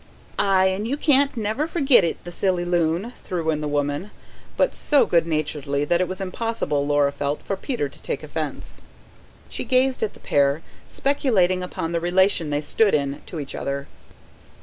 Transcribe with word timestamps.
"Aye, 0.39 0.65
and 0.65 0.87
he 0.87 0.97
can't 0.97 1.37
never 1.37 1.67
forget 1.67 2.03
it, 2.03 2.23
the 2.23 2.31
silly 2.31 2.65
loon," 2.65 3.13
threw 3.23 3.51
in 3.51 3.61
the 3.61 3.67
woman, 3.67 4.09
but 4.57 4.73
so 4.73 5.05
good 5.05 5.27
naturedly 5.27 5.85
that 5.85 6.01
it 6.01 6.07
was 6.07 6.19
impossible, 6.19 6.87
Laura 6.87 7.11
felt, 7.11 7.43
for 7.43 7.55
Peter 7.55 7.87
to 7.87 8.01
take 8.01 8.23
offence. 8.23 8.81
She 9.47 9.63
gazed 9.63 10.01
at 10.01 10.15
the 10.15 10.19
pair, 10.19 10.63
speculating 10.89 11.61
upon 11.61 11.91
the 11.91 11.99
relation 11.99 12.49
they 12.49 12.61
stood 12.61 12.95
in 12.95 13.21
to 13.27 13.39
each 13.39 13.53
other. 13.53 13.85